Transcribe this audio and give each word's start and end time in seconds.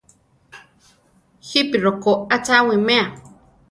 ¿Jípi 1.47 1.77
rokó 1.83 2.13
a 2.27 2.35
cha 2.45 2.55
awimea? 2.61 3.05